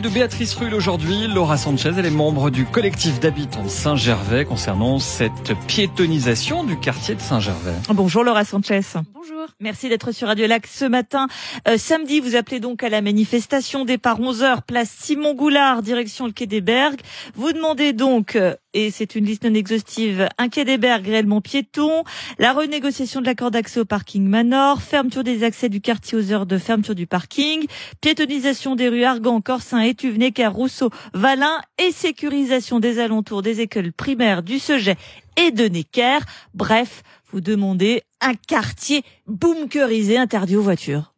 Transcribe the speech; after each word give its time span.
de 0.00 0.08
Béatrice 0.08 0.54
Rulle 0.54 0.74
aujourd'hui, 0.74 1.26
Laura 1.26 1.56
Sanchez. 1.56 1.92
Elle 1.96 2.06
est 2.06 2.10
membre 2.10 2.50
du 2.50 2.66
collectif 2.66 3.18
d'habitants 3.20 3.62
de 3.62 3.68
Saint-Gervais 3.68 4.44
concernant 4.44 4.98
cette 4.98 5.54
piétonisation 5.66 6.64
du 6.64 6.78
quartier 6.78 7.14
de 7.14 7.20
Saint-Gervais. 7.20 7.74
Bonjour 7.90 8.24
Laura 8.24 8.44
Sanchez. 8.44 8.80
Bonjour. 9.14 9.35
Merci 9.60 9.88
d'être 9.88 10.12
sur 10.12 10.28
Radio 10.28 10.46
Lac 10.46 10.66
ce 10.66 10.84
matin. 10.84 11.26
Euh, 11.68 11.78
samedi, 11.78 12.20
vous 12.20 12.36
appelez 12.36 12.60
donc 12.60 12.82
à 12.82 12.88
la 12.88 13.02
manifestation 13.02 13.84
départ 13.84 14.20
11h, 14.20 14.62
place 14.66 14.90
Simon 14.90 15.34
Goulard, 15.34 15.82
direction 15.82 16.26
le 16.26 16.32
quai 16.32 16.46
des 16.46 16.60
Bergues. 16.60 17.00
Vous 17.34 17.52
demandez 17.52 17.92
donc, 17.92 18.36
euh, 18.36 18.54
et 18.74 18.90
c'est 18.90 19.14
une 19.14 19.24
liste 19.24 19.44
non 19.44 19.54
exhaustive, 19.54 20.28
un 20.38 20.48
quai 20.48 20.64
des 20.64 20.78
Bergues 20.78 21.06
réellement 21.06 21.40
piéton, 21.40 22.04
la 22.38 22.52
renégociation 22.52 23.20
de 23.20 23.26
l'accord 23.26 23.50
d'accès 23.50 23.80
au 23.80 23.84
parking 23.84 24.26
Manor, 24.26 24.82
fermeture 24.82 25.24
des 25.24 25.44
accès 25.44 25.68
du 25.68 25.80
quartier 25.80 26.18
aux 26.18 26.32
heures 26.32 26.46
de 26.46 26.58
fermeture 26.58 26.94
du 26.94 27.06
parking, 27.06 27.66
piétonisation 28.00 28.76
des 28.76 28.88
rues 28.88 29.04
Argan, 29.04 29.40
Corsin, 29.40 29.80
Étuve, 29.80 30.18
Necker, 30.18 30.48
Rousseau, 30.48 30.90
Valin 31.14 31.60
et 31.78 31.90
sécurisation 31.90 32.80
des 32.80 32.98
alentours 32.98 33.42
des 33.42 33.60
écoles 33.60 33.92
primaires 33.92 34.42
du 34.42 34.58
Seget 34.58 34.96
et 35.36 35.50
de 35.50 35.64
Necker. 35.64 36.18
Bref, 36.54 37.02
vous 37.30 37.40
demandez 37.40 38.02
un 38.20 38.34
quartier 38.34 39.02
bunkerisé 39.26 40.18
interdit 40.18 40.56
aux 40.56 40.62
voitures. 40.62 41.12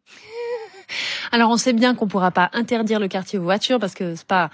Alors 1.31 1.51
on 1.51 1.57
sait 1.57 1.73
bien 1.73 1.93
qu'on 1.93 2.07
pourra 2.07 2.31
pas 2.31 2.49
interdire 2.53 2.99
le 2.99 3.07
quartier 3.07 3.37
aux 3.37 3.43
voitures 3.43 3.79
parce 3.79 3.93
que 3.93 4.15
c'est 4.15 4.27
pas. 4.27 4.49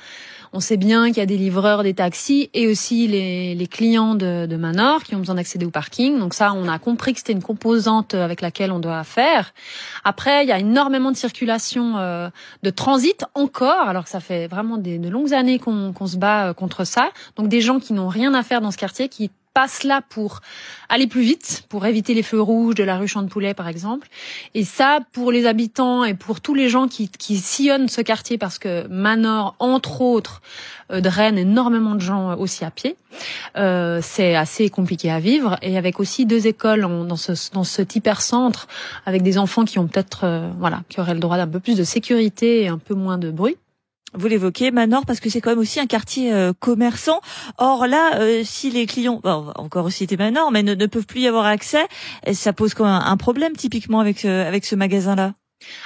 On 0.52 0.60
sait 0.60 0.78
bien 0.78 1.08
qu'il 1.08 1.18
y 1.18 1.22
a 1.22 1.26
des 1.26 1.38
livreurs, 1.38 1.84
des 1.84 1.94
taxis 1.94 2.50
et 2.54 2.68
aussi 2.68 3.08
les, 3.08 3.56
les 3.56 3.68
clients 3.68 4.16
de, 4.16 4.46
de 4.46 4.56
Manor 4.56 5.04
qui 5.04 5.16
ont 5.16 5.20
besoin 5.20 5.36
d'accéder 5.36 5.66
au 5.66 5.70
parking. 5.70 6.18
Donc 6.18 6.34
ça, 6.34 6.54
on 6.54 6.68
a 6.68 6.80
compris 6.80 7.14
que 7.14 7.20
c'était 7.20 7.34
une 7.34 7.44
composante 7.44 8.14
avec 8.14 8.42
laquelle 8.42 8.72
on 8.72 8.80
doit 8.80 9.04
faire. 9.04 9.54
Après, 10.04 10.44
il 10.44 10.50
y 10.50 10.54
a 10.54 10.60
énormément 10.60 11.12
de 11.12 11.18
circulation 11.18 11.98
euh, 11.98 12.30
de 12.64 12.70
transit 12.70 13.26
encore, 13.34 13.88
alors 13.88 14.06
que 14.06 14.10
ça 14.10 14.22
fait 14.22 14.48
vraiment 14.48 14.78
des, 14.78 14.98
de 14.98 15.10
longues 15.10 15.34
années 15.34 15.60
qu'on 15.60 15.94
qu'on 15.94 16.08
se 16.08 16.18
bat 16.18 16.48
euh, 16.48 16.54
contre 16.54 16.86
ça. 16.86 17.12
Donc 17.36 17.50
des 17.50 17.62
gens 17.62 17.80
qui 17.80 17.94
n'ont 17.94 18.10
rien 18.10 18.34
à 18.34 18.44
faire 18.44 18.62
dans 18.62 18.72
ce 18.72 18.78
quartier, 18.78 19.10
qui 19.10 19.32
passe 19.56 19.84
là 19.84 20.02
pour 20.08 20.42
aller 20.90 21.08
plus 21.08 21.22
vite, 21.22 21.64
pour 21.70 21.86
éviter 21.86 22.14
les 22.14 22.24
feux 22.24 22.42
rouges 22.42 22.76
de 22.76 22.84
la 22.84 22.98
rue 22.98 23.08
Champ 23.08 23.24
de 23.24 23.30
Poulet, 23.30 23.54
par 23.54 23.70
exemple. 23.70 24.08
Et 24.54 24.66
ça, 24.66 25.00
pour 25.14 25.32
les 25.32 25.48
habitants 25.48 26.04
et 26.04 26.14
pour 26.14 26.42
tous 26.42 26.54
les 26.54 26.68
gens 26.68 26.88
qui, 26.88 27.10
qui 27.10 27.38
sillonnent 27.38 27.88
ce 27.88 28.02
quartier, 28.02 28.38
parce 28.38 28.60
que 28.60 28.86
Manor, 28.88 29.56
entre 29.60 30.02
autres, 30.02 30.42
euh, 30.92 31.00
draine 31.00 31.38
énormément 31.38 31.96
de 31.96 32.02
gens 32.02 32.32
euh, 32.32 32.36
aussi 32.36 32.66
à 32.66 32.70
pied, 32.70 32.98
euh, 33.58 34.02
c'est 34.04 34.36
assez 34.36 34.70
compliqué 34.70 35.10
à 35.10 35.20
vivre. 35.20 35.58
Et 35.62 35.78
avec 35.78 36.02
aussi 36.02 36.26
deux 36.26 36.48
écoles 36.48 36.82
dans 36.82 37.16
ce 37.16 37.32
dans 37.54 37.64
cet 37.64 37.96
hypercentre, 37.96 38.68
avec 39.06 39.24
des 39.24 39.38
enfants 39.38 39.64
qui 39.64 39.80
ont 39.80 39.88
peut-être, 39.88 40.26
euh, 40.26 40.50
voilà, 40.60 40.82
qui 40.90 41.00
auraient 41.00 41.14
le 41.14 41.22
droit 41.22 41.38
d'un 41.38 41.48
peu 41.48 41.62
plus 41.62 41.78
de 41.78 41.86
sécurité 41.86 42.64
et 42.64 42.68
un 42.68 42.78
peu 42.78 42.94
moins 42.94 43.18
de 43.18 43.32
bruit. 43.32 43.56
Vous 44.18 44.28
l'évoquez, 44.28 44.72
Manor, 44.72 45.06
parce 45.06 45.20
que 45.20 45.30
c'est 45.30 45.42
quand 45.42 45.52
même 45.52 45.60
aussi 45.60 45.80
un 45.80 45.88
quartier 45.88 46.34
euh, 46.34 46.54
commerçant. 46.58 47.20
Or 47.58 47.88
là, 47.88 48.20
euh, 48.20 48.42
si 48.44 48.72
les 48.72 48.86
clients, 48.86 49.20
bon, 49.24 49.30
on 49.30 49.42
va 49.42 49.54
encore 49.58 49.90
Manor, 50.18 50.52
mais 50.52 50.64
ne, 50.64 50.86
peuvent 50.86 51.06
plus 51.06 51.22
y 51.22 51.28
avoir 51.28 51.46
accès, 51.46 51.86
ça 52.34 52.54
pose 52.54 52.74
quand 52.74 52.86
même 52.86 53.02
un 53.04 53.18
problème 53.18 53.54
typiquement 53.54 54.00
avec 54.00 54.26
avec 54.26 54.66
ce 54.66 54.76
magasin-là. 54.76 55.34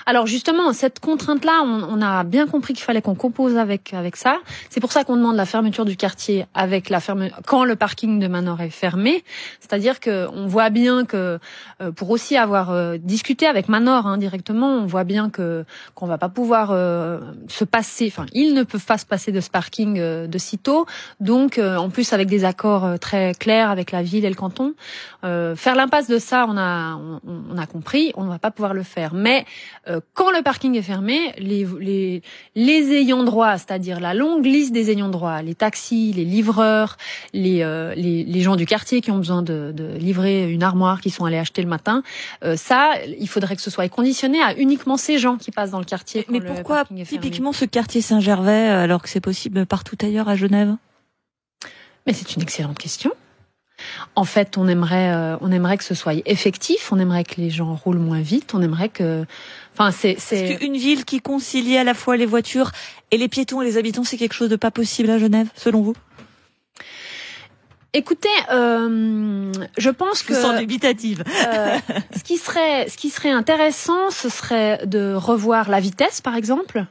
Alors 0.06 0.28
justement, 0.28 0.74
cette 0.74 1.00
contrainte-là, 1.00 1.62
on, 1.64 2.00
on 2.00 2.02
a 2.02 2.24
bien 2.24 2.48
compris 2.48 2.74
qu'il 2.74 2.84
fallait 2.84 3.02
qu'on 3.02 3.16
compose 3.16 3.58
avec 3.58 3.94
avec 3.94 4.16
ça. 4.16 4.38
C'est 4.70 4.80
pour 4.80 4.92
ça 4.92 5.04
qu'on 5.04 5.16
demande 5.18 5.36
la 5.36 5.46
fermeture 5.46 5.86
du 5.86 5.96
quartier 5.96 6.46
avec 6.54 6.90
la 6.90 7.00
ferme 7.00 7.30
quand 7.46 7.64
le 7.66 7.76
parking 7.76 8.20
de 8.20 8.28
Manor 8.28 8.62
est 8.62 8.70
fermé. 8.70 9.24
C'est-à-dire 9.60 10.00
que 10.00 10.28
on 10.34 10.48
voit 10.48 10.70
bien 10.70 11.06
que 11.06 11.40
euh, 11.82 11.92
pour 11.92 12.10
aussi 12.10 12.38
avoir 12.38 12.72
euh, 12.72 12.98
discuté 12.98 13.46
avec 13.48 13.70
Manor 13.70 14.08
hein, 14.08 14.18
directement, 14.18 14.70
on 14.70 14.86
voit 14.86 15.04
bien 15.04 15.30
que 15.30 15.66
qu'on 15.96 16.08
va 16.08 16.18
pas 16.18 16.30
pouvoir 16.30 16.70
euh, 16.72 17.20
se 17.48 17.64
passer. 17.64 18.08
Enfin, 18.08 18.26
ils 18.34 18.54
ne 18.54 18.64
peuvent 18.64 18.86
pas 18.86 18.98
se 18.98 19.06
passer 19.06 19.32
de 19.32 19.42
ce 19.42 19.50
parking 19.50 20.00
euh, 20.00 20.28
de 20.28 20.38
sitôt. 20.38 20.86
Donc, 21.20 21.58
euh, 21.58 21.78
en 21.78 21.90
plus 21.90 22.14
avec 22.14 22.28
des 22.28 22.46
accords 22.46 22.86
euh, 22.86 22.98
très 22.98 23.34
clairs 23.34 23.70
avec 23.70 23.92
la 23.92 24.04
ville 24.04 24.26
et 24.26 24.30
le 24.30 24.36
canton, 24.36 24.74
faire 25.22 25.76
l'impasse 25.76 26.08
de 26.08 26.18
ça, 26.18 26.46
on 26.48 26.58
a 26.58 26.96
on, 26.96 27.20
on 27.52 27.58
a 27.58 27.66
compris, 27.66 28.14
on 28.16 28.24
ne 28.24 28.30
va 28.30 28.40
pas 28.40 28.52
pouvoir 28.52 28.74
le 28.74 28.84
faire. 28.84 29.14
Mais 29.14 29.46
euh, 29.88 30.00
quand 30.14 30.32
le 30.32 30.42
parking 30.42 30.76
est 30.76 30.82
fermé, 30.82 31.34
les, 31.38 31.66
les, 31.80 32.22
les 32.56 32.92
ayants 32.94 33.24
droit, 33.24 33.58
c'est-à-dire 33.58 34.00
la 34.00 34.14
longue 34.14 34.46
liste 34.46 34.72
des 34.72 34.92
ayants 34.92 35.10
droit, 35.10 35.42
les 35.42 35.56
taxis, 35.56 36.14
les 36.14 36.26
livreurs, 36.26 36.98
les, 37.34 37.64
euh, 37.64 37.94
les, 37.96 38.24
les, 38.24 38.42
gens 38.42 38.56
du 38.56 38.66
quartier 38.66 39.02
qui 39.02 39.12
ont 39.12 39.18
besoin 39.18 39.42
de, 39.42 39.72
de, 39.76 39.98
livrer 39.98 40.52
une 40.52 40.64
armoire 40.64 41.02
qu'ils 41.02 41.12
sont 41.12 41.26
allés 41.26 41.38
acheter 41.38 41.62
le 41.62 41.70
matin, 41.70 42.04
euh, 42.44 42.56
ça, 42.56 42.94
il 43.20 43.28
faudrait 43.28 43.56
que 43.56 43.62
ce 43.62 43.70
soit 43.70 43.88
conditionné 43.90 44.42
à 44.42 44.56
uniquement 44.58 44.98
ces 44.98 45.18
gens 45.18 45.38
qui 45.38 45.52
passent 45.52 45.72
dans 45.72 45.80
le 45.80 45.86
quartier. 45.86 46.26
Mais 46.30 46.42
pourquoi 46.42 46.86
typiquement 47.06 47.54
ce 47.54 47.66
quartier 47.66 48.02
Saint-Gervais 48.02 48.68
alors 48.70 49.02
que 49.02 49.10
c'est 49.10 49.22
possible 49.22 49.66
partout 49.66 49.98
ailleurs 50.02 50.30
à 50.30 50.36
Genève? 50.36 50.76
Mais 52.06 52.14
c'est 52.14 52.36
une 52.36 52.42
excellente 52.42 52.78
question. 52.78 53.12
En 54.16 54.24
fait, 54.26 54.58
on 54.58 54.68
aimerait, 54.68 55.12
euh, 55.14 55.38
on 55.42 55.52
aimerait 55.52 55.78
que 55.78 55.84
ce 55.84 55.96
soit 55.96 56.14
effectif, 56.26 56.92
on 56.92 57.00
aimerait 57.00 57.24
que 57.24 57.36
les 57.38 57.50
gens 57.50 57.76
roulent 57.76 58.00
moins 58.00 58.22
vite, 58.22 58.54
on 58.54 58.62
aimerait 58.62 58.90
que, 58.90 59.26
enfin, 59.74 59.92
c'est, 59.92 60.16
c'est. 60.20 60.58
une 60.62 60.78
ville 60.78 61.06
qui 61.06 61.22
concilie 61.22 61.78
à 61.78 61.84
la 61.84 61.94
fois 61.94 62.18
les 62.18 62.26
voitures 62.26 62.72
et 63.12 63.18
les 63.18 63.28
piétons 63.28 63.62
et 63.62 63.66
les 63.66 63.78
habitants, 63.78 64.04
c'est 64.04 64.18
quelque 64.18 64.34
chose 64.34 64.50
de 64.50 64.56
pas 64.56 64.72
possible 64.72 65.10
à 65.10 65.18
Genève, 65.18 65.48
selon 65.56 65.82
vous? 65.82 65.96
Écoutez, 67.92 68.30
euh, 68.52 69.52
je 69.80 69.90
pense 69.90 70.22
que 70.22 70.36
je 70.36 70.40
sens 70.40 70.60
dubitative. 70.60 71.24
euh, 71.48 71.78
ce 72.16 72.24
qui 72.24 72.38
serait, 72.38 72.88
ce 72.88 72.98
qui 72.98 73.10
serait 73.10 73.32
intéressant, 73.32 74.12
ce 74.12 74.30
serait 74.30 74.86
de 74.86 75.16
revoir 75.16 75.70
la 75.70 75.80
vitesse, 75.80 76.22
par 76.22 76.36
exemple. 76.36 76.86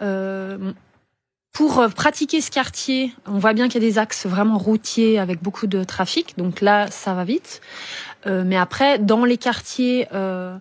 Euh, 0.00 0.72
pour 1.58 1.84
pratiquer 1.92 2.40
ce 2.40 2.52
quartier, 2.52 3.12
on 3.26 3.38
voit 3.40 3.52
bien 3.52 3.66
qu'il 3.66 3.82
y 3.82 3.84
a 3.84 3.88
des 3.88 3.98
axes 3.98 4.26
vraiment 4.26 4.58
routiers 4.58 5.18
avec 5.18 5.42
beaucoup 5.42 5.66
de 5.66 5.82
trafic, 5.82 6.38
donc 6.38 6.60
là, 6.60 6.86
ça 6.88 7.14
va 7.14 7.24
vite. 7.24 7.60
Euh, 8.28 8.44
mais 8.46 8.56
après, 8.56 9.00
dans 9.00 9.24
les 9.24 9.38
quartiers, 9.38 10.06
euh, 10.14 10.56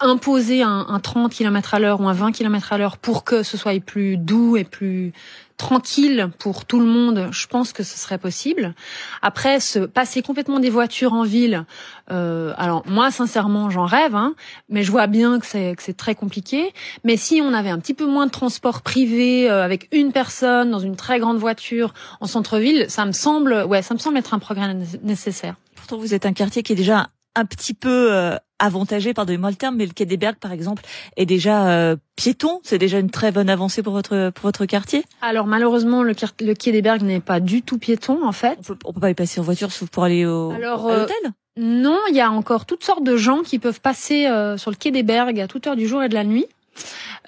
imposer 0.00 0.62
un, 0.62 0.86
un 0.88 1.00
30 1.00 1.32
km 1.32 1.74
à 1.74 1.78
l'heure 1.78 2.00
ou 2.00 2.08
un 2.08 2.12
20 2.12 2.32
km 2.32 2.72
à 2.72 2.78
l'heure 2.78 2.98
pour 2.98 3.24
que 3.24 3.42
ce 3.42 3.56
soit 3.56 3.78
plus 3.80 4.16
doux 4.16 4.56
et 4.56 4.64
plus 4.64 5.12
tranquille 5.58 6.30
pour 6.38 6.64
tout 6.64 6.78
le 6.78 6.86
monde, 6.86 7.28
je 7.32 7.46
pense 7.46 7.72
que 7.72 7.82
ce 7.82 7.98
serait 7.98 8.16
possible. 8.16 8.74
Après, 9.22 9.60
se 9.60 9.80
passer 9.80 10.22
complètement 10.22 10.60
des 10.60 10.70
voitures 10.70 11.12
en 11.12 11.24
ville, 11.24 11.66
euh, 12.10 12.54
alors 12.56 12.84
moi 12.86 13.10
sincèrement 13.10 13.68
j'en 13.68 13.84
rêve, 13.84 14.14
hein, 14.14 14.34
mais 14.68 14.84
je 14.84 14.90
vois 14.90 15.08
bien 15.08 15.40
que 15.40 15.46
c'est 15.46 15.96
très 15.96 16.14
compliqué. 16.14 16.72
Mais 17.04 17.16
si 17.16 17.40
on 17.42 17.52
avait 17.52 17.70
un 17.70 17.78
petit 17.80 17.94
peu 17.94 18.06
moins 18.06 18.26
de 18.26 18.30
transport 18.30 18.82
privé 18.82 19.50
euh, 19.50 19.64
avec 19.64 19.88
une 19.92 20.12
personne 20.12 20.70
dans 20.70 20.78
une 20.78 20.96
très 20.96 21.18
grande 21.18 21.38
voiture 21.38 21.92
en 22.20 22.26
centre-ville, 22.26 22.86
ça 22.88 23.04
me 23.04 23.12
semble, 23.12 23.64
ouais, 23.64 23.82
ça 23.82 23.94
me 23.94 23.98
semble 23.98 24.16
être 24.16 24.34
un 24.34 24.38
progrès 24.38 24.72
nécessaire. 25.02 25.56
Pourtant, 25.74 25.98
vous 25.98 26.14
êtes 26.14 26.24
un 26.24 26.32
quartier 26.32 26.62
qui 26.62 26.72
est 26.72 26.76
déjà 26.76 27.08
un 27.34 27.44
petit 27.44 27.74
peu 27.74 28.12
euh, 28.12 28.36
avantagé, 28.58 29.14
pardonnez-moi 29.14 29.50
le 29.50 29.56
terme, 29.56 29.76
mais 29.76 29.86
le 29.86 29.92
quai 29.92 30.04
des 30.04 30.16
Bergues, 30.16 30.38
par 30.38 30.52
exemple, 30.52 30.82
est 31.16 31.26
déjà 31.26 31.68
euh, 31.68 31.96
piéton. 32.16 32.60
C'est 32.62 32.78
déjà 32.78 32.98
une 32.98 33.10
très 33.10 33.32
bonne 33.32 33.48
avancée 33.50 33.82
pour 33.82 33.92
votre 33.92 34.30
pour 34.30 34.44
votre 34.44 34.66
quartier. 34.66 35.04
Alors 35.22 35.46
malheureusement, 35.46 36.02
le, 36.02 36.14
le 36.40 36.54
quai 36.54 36.72
des 36.72 36.82
Bergues 36.82 37.02
n'est 37.02 37.20
pas 37.20 37.40
du 37.40 37.62
tout 37.62 37.78
piéton 37.78 38.20
en 38.24 38.32
fait. 38.32 38.58
On 38.58 38.62
peut, 38.62 38.78
on 38.84 38.92
peut 38.92 39.00
pas 39.00 39.10
y 39.10 39.14
passer 39.14 39.40
en 39.40 39.44
voiture 39.44 39.72
sauf 39.72 39.88
pour 39.88 40.04
aller 40.04 40.26
au 40.26 40.50
Alors, 40.50 40.88
à 40.88 40.96
l'hôtel? 40.96 41.32
Non, 41.56 41.98
il 42.08 42.14
y 42.14 42.20
a 42.20 42.30
encore 42.30 42.66
toutes 42.66 42.84
sortes 42.84 43.02
de 43.02 43.16
gens 43.16 43.40
qui 43.42 43.58
peuvent 43.58 43.80
passer 43.80 44.26
euh, 44.26 44.56
sur 44.56 44.70
le 44.70 44.76
quai 44.76 44.92
des 44.92 45.02
Bergues 45.02 45.40
à 45.40 45.48
toute 45.48 45.66
heure 45.66 45.76
du 45.76 45.88
jour 45.88 46.02
et 46.02 46.08
de 46.08 46.14
la 46.14 46.24
nuit. 46.24 46.46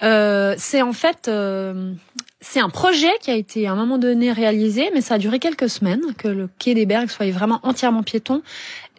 Euh, 0.03 0.55
c'est 0.57 0.81
en 0.81 0.93
fait 0.93 1.27
euh, 1.27 1.93
c'est 2.43 2.59
un 2.59 2.69
projet 2.69 3.11
qui 3.21 3.29
a 3.29 3.35
été 3.35 3.67
à 3.67 3.71
un 3.71 3.75
moment 3.75 3.99
donné 3.99 4.31
réalisé, 4.31 4.89
mais 4.95 5.01
ça 5.01 5.15
a 5.15 5.17
duré 5.19 5.37
quelques 5.37 5.69
semaines 5.69 6.01
que 6.17 6.27
le 6.27 6.49
quai 6.57 6.73
des 6.73 6.87
Bergues 6.87 7.09
soit 7.09 7.29
vraiment 7.29 7.59
entièrement 7.61 8.01
piéton. 8.01 8.41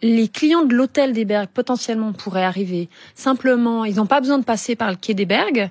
Les 0.01 0.29
clients 0.29 0.63
de 0.63 0.73
l'hôtel 0.73 1.11
des 1.11 1.25
Bergues 1.25 1.49
potentiellement 1.49 2.13
pourraient 2.13 2.45
arriver 2.45 2.87
simplement. 3.15 3.83
Ils 3.83 3.95
n'ont 3.95 4.05
pas 4.05 4.21
besoin 4.21 4.37
de 4.37 4.45
passer 4.45 4.77
par 4.77 4.89
le 4.89 4.95
quai 4.95 5.13
des 5.13 5.25
Bergues. 5.25 5.69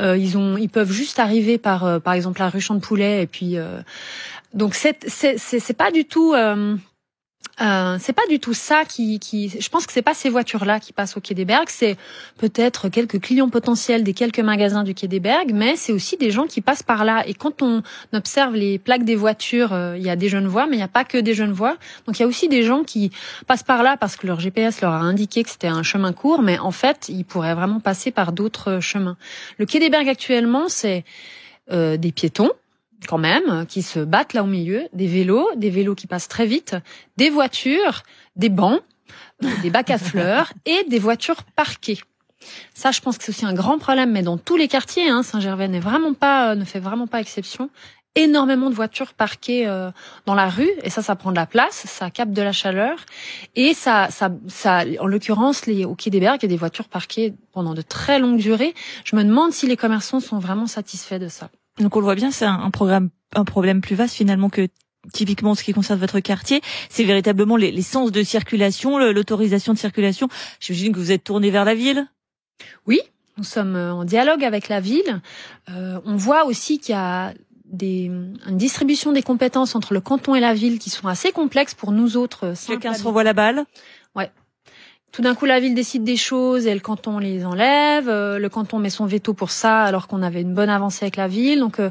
Euh, 0.00 0.16
ils 0.16 0.36
ont, 0.36 0.56
ils 0.56 0.68
peuvent 0.68 0.90
juste 0.90 1.20
arriver 1.20 1.58
par, 1.58 1.84
euh, 1.84 1.98
par 2.00 2.14
exemple, 2.14 2.40
la 2.40 2.48
rue 2.48 2.60
Champ 2.60 2.74
de 2.74 2.80
Poulet 2.80 3.22
et 3.22 3.26
puis. 3.28 3.56
Euh, 3.56 3.80
donc 4.52 4.74
c'est 4.74 5.08
c'est 5.08 5.38
c'est 5.38 5.72
pas 5.72 5.90
du 5.90 6.04
tout. 6.04 6.34
Euh, 7.60 7.98
c'est 8.00 8.14
pas 8.14 8.26
du 8.30 8.40
tout 8.40 8.54
ça 8.54 8.84
qui, 8.86 9.18
qui 9.18 9.50
je 9.50 9.68
pense 9.68 9.86
que 9.86 9.92
c'est 9.92 10.00
pas 10.02 10.14
ces 10.14 10.30
voitures 10.30 10.64
là 10.64 10.80
qui 10.80 10.92
passent 10.94 11.16
au 11.18 11.20
quai 11.20 11.34
des 11.34 11.44
Bergues. 11.44 11.68
C'est 11.68 11.96
peut-être 12.38 12.88
quelques 12.88 13.20
clients 13.20 13.50
potentiels 13.50 14.04
des 14.04 14.14
quelques 14.14 14.40
magasins 14.40 14.84
du 14.84 14.94
quai 14.94 15.06
des 15.06 15.20
Bergues 15.20 15.52
mais 15.52 15.76
c'est 15.76 15.92
aussi 15.92 16.16
des 16.16 16.30
gens 16.30 16.46
qui 16.46 16.62
passent 16.62 16.82
par 16.82 17.04
là. 17.04 17.24
Et 17.26 17.34
quand 17.34 17.60
on 17.60 17.82
observe 18.14 18.54
les 18.54 18.78
plaques 18.78 19.04
des 19.04 19.16
voitures 19.16 19.74
euh, 19.74 19.96
il 19.98 20.02
y 20.02 20.08
a 20.08 20.16
des 20.16 20.30
jeunes 20.30 20.46
voies 20.46 20.66
mais 20.66 20.76
il 20.76 20.78
n'y 20.78 20.84
a 20.84 20.88
pas 20.88 21.04
que 21.04 21.18
des 21.18 21.34
jeunes 21.34 21.52
voies 21.52 21.76
donc 22.06 22.18
il 22.18 22.22
y 22.22 22.24
a 22.24 22.28
aussi 22.28 22.48
des 22.48 22.62
gens 22.62 22.84
qui 22.84 23.10
passent 23.46 23.62
par 23.62 23.82
là 23.82 23.98
parce 23.98 24.16
que 24.16 24.26
leur 24.26 24.40
GPS 24.40 24.80
leur 24.80 24.92
a 24.92 25.00
indiqué 25.00 25.42
que 25.42 25.50
c'était 25.50 25.68
un 25.68 25.82
chemin 25.82 26.14
court 26.14 26.40
mais 26.40 26.58
en 26.58 26.72
fait 26.72 27.10
ils 27.10 27.24
pourraient 27.24 27.54
vraiment 27.54 27.80
passer 27.80 28.10
par 28.10 28.32
d'autres 28.32 28.80
chemins. 28.80 29.18
Le 29.58 29.66
quai 29.66 29.78
des 29.78 29.90
Bergues 29.90 30.08
actuellement 30.08 30.68
c'est 30.68 31.04
euh, 31.70 31.98
des 31.98 32.12
piétons 32.12 32.50
quand 33.06 33.18
même, 33.18 33.66
qui 33.66 33.82
se 33.82 34.00
battent 34.00 34.34
là 34.34 34.42
au 34.42 34.46
milieu, 34.46 34.88
des 34.92 35.06
vélos, 35.06 35.48
des 35.56 35.70
vélos 35.70 35.94
qui 35.94 36.06
passent 36.06 36.28
très 36.28 36.46
vite, 36.46 36.76
des 37.16 37.30
voitures, 37.30 38.02
des 38.36 38.48
bancs, 38.48 38.82
des 39.62 39.70
bacs 39.70 39.90
à 39.90 39.98
fleurs 39.98 40.52
et 40.66 40.84
des 40.88 40.98
voitures 40.98 41.42
parquées. 41.56 42.00
Ça, 42.74 42.90
je 42.90 43.00
pense 43.00 43.18
que 43.18 43.24
c'est 43.24 43.30
aussi 43.30 43.46
un 43.46 43.54
grand 43.54 43.78
problème, 43.78 44.10
mais 44.10 44.22
dans 44.22 44.36
tous 44.36 44.56
les 44.56 44.68
quartiers, 44.68 45.08
hein, 45.08 45.22
Saint-Gervais 45.22 45.68
n'est 45.68 45.80
vraiment 45.80 46.14
pas, 46.14 46.54
ne 46.54 46.64
fait 46.64 46.80
vraiment 46.80 47.06
pas 47.06 47.20
exception 47.20 47.70
énormément 48.14 48.68
de 48.68 48.74
voitures 48.74 49.14
parquées 49.14 49.66
euh, 49.66 49.90
dans 50.26 50.34
la 50.34 50.48
rue 50.48 50.70
et 50.82 50.90
ça 50.90 51.02
ça 51.02 51.16
prend 51.16 51.30
de 51.30 51.36
la 51.36 51.46
place, 51.46 51.84
ça 51.86 52.10
capte 52.10 52.32
de 52.32 52.42
la 52.42 52.52
chaleur 52.52 52.98
et 53.56 53.74
ça 53.74 54.08
ça 54.10 54.30
ça 54.48 54.84
en 55.00 55.06
l'occurrence 55.06 55.66
les 55.66 55.84
au 55.84 55.94
quai 55.94 56.10
des 56.10 56.20
Bergues, 56.20 56.40
il 56.42 56.44
y 56.44 56.46
a 56.46 56.48
des 56.48 56.56
voitures 56.56 56.88
parquées 56.88 57.34
pendant 57.52 57.74
de 57.74 57.82
très 57.82 58.18
longues 58.18 58.38
durées. 58.38 58.74
Je 59.04 59.16
me 59.16 59.24
demande 59.24 59.52
si 59.52 59.66
les 59.66 59.76
commerçants 59.76 60.20
sont 60.20 60.38
vraiment 60.38 60.66
satisfaits 60.66 61.18
de 61.18 61.28
ça. 61.28 61.48
Donc 61.82 61.96
on 61.96 62.00
le 62.00 62.04
voit 62.04 62.14
bien, 62.14 62.30
c'est 62.30 62.46
un, 62.46 62.70
programme 62.70 63.10
un 63.34 63.44
problème 63.44 63.80
plus 63.80 63.94
vaste 63.94 64.14
finalement 64.14 64.48
que 64.48 64.68
typiquement 65.12 65.54
ce 65.54 65.64
qui 65.64 65.72
concerne 65.72 65.98
votre 65.98 66.20
quartier, 66.20 66.60
c'est 66.88 67.04
véritablement 67.04 67.56
les, 67.56 67.72
les, 67.72 67.82
sens 67.82 68.12
de 68.12 68.22
circulation, 68.22 68.98
l'autorisation 68.98 69.72
de 69.72 69.78
circulation. 69.78 70.28
J'imagine 70.60 70.92
que 70.92 70.98
vous 70.98 71.12
êtes 71.12 71.24
tourné 71.24 71.50
vers 71.50 71.64
la 71.64 71.74
ville. 71.74 72.06
Oui, 72.86 73.00
nous 73.36 73.44
sommes 73.44 73.76
euh, 73.76 73.92
en 73.92 74.04
dialogue 74.04 74.44
avec 74.44 74.68
la 74.68 74.80
ville. 74.80 75.20
Euh, 75.70 76.00
on 76.04 76.16
voit 76.16 76.44
aussi 76.44 76.78
qu'il 76.78 76.94
y 76.94 76.98
a 76.98 77.32
des, 77.64 78.04
une 78.04 78.56
distribution 78.56 79.12
des 79.12 79.22
compétences 79.22 79.74
entre 79.74 79.94
le 79.94 80.00
canton 80.00 80.34
et 80.34 80.40
la 80.40 80.54
ville 80.54 80.78
qui 80.78 80.90
sont 80.90 81.08
assez 81.08 81.32
complexes 81.32 81.74
pour 81.74 81.90
nous 81.92 82.16
autres. 82.16 82.54
Chacun 82.54 82.92
se 82.92 83.02
renvoie 83.02 83.24
la 83.24 83.32
balle. 83.32 83.64
Tout 85.12 85.20
d'un 85.22 85.34
coup, 85.34 85.44
la 85.44 85.60
ville 85.60 85.74
décide 85.74 86.04
des 86.04 86.16
choses 86.16 86.66
et 86.66 86.72
le 86.72 86.80
canton 86.80 87.18
les 87.18 87.44
enlève. 87.44 88.08
Euh, 88.08 88.38
le 88.38 88.48
canton 88.48 88.78
met 88.78 88.90
son 88.90 89.04
veto 89.04 89.34
pour 89.34 89.50
ça, 89.50 89.82
alors 89.82 90.08
qu'on 90.08 90.22
avait 90.22 90.40
une 90.40 90.54
bonne 90.54 90.70
avancée 90.70 91.04
avec 91.04 91.16
la 91.16 91.28
ville. 91.28 91.60
Donc, 91.60 91.78
euh, 91.78 91.90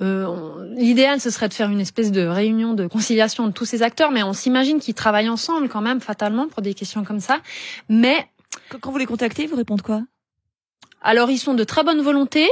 euh 0.00 0.72
l'idéal, 0.74 1.20
ce 1.20 1.28
serait 1.28 1.48
de 1.48 1.54
faire 1.54 1.70
une 1.70 1.80
espèce 1.80 2.10
de 2.10 2.22
réunion 2.22 2.72
de 2.72 2.86
conciliation 2.86 3.46
de 3.46 3.52
tous 3.52 3.66
ces 3.66 3.82
acteurs, 3.82 4.10
mais 4.10 4.22
on 4.22 4.32
s'imagine 4.32 4.80
qu'ils 4.80 4.94
travaillent 4.94 5.28
ensemble 5.28 5.68
quand 5.68 5.82
même, 5.82 6.00
fatalement, 6.00 6.48
pour 6.48 6.62
des 6.62 6.72
questions 6.72 7.04
comme 7.04 7.20
ça. 7.20 7.40
Mais 7.88 8.26
quand 8.80 8.90
vous 8.90 8.98
les 8.98 9.06
contactez, 9.06 9.46
vous 9.46 9.56
répondent 9.56 9.82
quoi? 9.82 10.02
alors 11.04 11.30
ils 11.30 11.38
sont 11.38 11.54
de 11.54 11.62
très 11.62 11.84
bonne 11.84 12.00
volonté, 12.00 12.48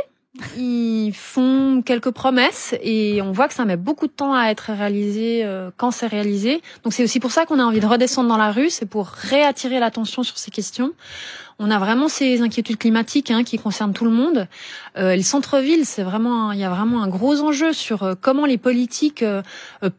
ils 0.56 1.12
font 1.12 1.82
quelques 1.84 2.10
promesses 2.10 2.74
et 2.82 3.20
on 3.20 3.32
voit 3.32 3.48
que 3.48 3.54
ça 3.54 3.66
met 3.66 3.76
beaucoup 3.76 4.06
de 4.06 4.12
temps 4.12 4.32
à 4.34 4.46
être 4.46 4.72
réalisé 4.72 5.44
euh, 5.44 5.70
quand 5.76 5.90
c'est 5.90 6.06
réalisé. 6.06 6.62
Donc 6.84 6.94
c'est 6.94 7.04
aussi 7.04 7.20
pour 7.20 7.32
ça 7.32 7.44
qu'on 7.44 7.58
a 7.58 7.64
envie 7.64 7.80
de 7.80 7.86
redescendre 7.86 8.30
dans 8.30 8.38
la 8.38 8.50
rue, 8.50 8.70
c'est 8.70 8.86
pour 8.86 9.08
réattirer 9.08 9.78
l'attention 9.78 10.22
sur 10.22 10.38
ces 10.38 10.50
questions. 10.50 10.92
On 11.58 11.70
a 11.70 11.78
vraiment 11.78 12.08
ces 12.08 12.40
inquiétudes 12.40 12.78
climatiques 12.78 13.30
hein, 13.30 13.44
qui 13.44 13.58
concernent 13.58 13.92
tout 13.92 14.06
le 14.06 14.10
monde. 14.10 14.48
Euh, 14.96 15.14
les 15.14 15.22
centres-villes, 15.22 15.84
c'est 15.84 16.02
vraiment, 16.02 16.52
il 16.52 16.58
y 16.58 16.64
a 16.64 16.70
vraiment 16.70 17.02
un 17.02 17.08
gros 17.08 17.42
enjeu 17.42 17.74
sur 17.74 18.02
euh, 18.02 18.14
comment 18.18 18.46
les 18.46 18.58
politiques 18.58 19.24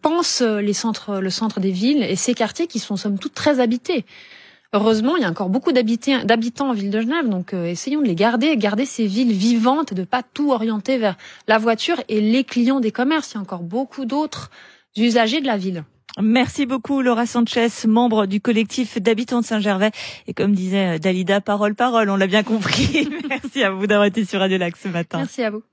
pensent 0.01 0.41
les 0.41 0.73
centres, 0.73 1.19
le 1.19 1.29
centre 1.29 1.59
des 1.59 1.71
villes 1.71 2.01
et 2.01 2.15
ces 2.15 2.33
quartiers 2.33 2.65
qui 2.65 2.79
sont 2.79 2.97
somme 2.97 3.19
toute 3.19 3.35
très 3.35 3.59
habités. 3.59 4.03
Heureusement, 4.75 5.15
il 5.17 5.21
y 5.21 5.25
a 5.25 5.29
encore 5.29 5.49
beaucoup 5.49 5.71
d'habitants 5.71 6.69
en 6.69 6.73
ville 6.73 6.89
de 6.89 6.99
Genève, 6.99 7.29
donc 7.29 7.53
euh, 7.53 7.65
essayons 7.65 8.01
de 8.01 8.07
les 8.07 8.15
garder, 8.15 8.57
garder 8.57 8.85
ces 8.85 9.05
villes 9.05 9.31
vivantes, 9.31 9.93
de 9.93 10.03
pas 10.03 10.23
tout 10.23 10.51
orienter 10.51 10.97
vers 10.97 11.15
la 11.47 11.59
voiture 11.59 12.01
et 12.09 12.19
les 12.21 12.43
clients 12.43 12.79
des 12.79 12.91
commerces. 12.91 13.31
Il 13.31 13.35
y 13.35 13.37
a 13.37 13.41
encore 13.41 13.61
beaucoup 13.61 14.05
d'autres 14.05 14.49
usagers 14.97 15.41
de 15.41 15.45
la 15.45 15.57
ville. 15.57 15.83
Merci 16.21 16.65
beaucoup 16.65 17.01
Laura 17.01 17.25
Sanchez, 17.25 17.69
membre 17.87 18.25
du 18.25 18.41
collectif 18.41 18.99
d'habitants 18.99 19.41
de 19.41 19.45
Saint-Gervais. 19.45 19.91
Et 20.27 20.33
comme 20.33 20.53
disait 20.53 20.99
Dalida, 20.99 21.39
parole, 21.39 21.75
parole, 21.75 22.09
on 22.09 22.15
l'a 22.15 22.27
bien 22.27 22.43
compris. 22.43 23.09
Merci 23.29 23.63
à 23.63 23.71
vous 23.71 23.85
d'avoir 23.87 24.05
été 24.05 24.25
sur 24.25 24.39
Radio 24.39 24.57
Lac 24.57 24.75
ce 24.77 24.87
matin. 24.87 25.19
Merci 25.19 25.43
à 25.43 25.51
vous. 25.51 25.63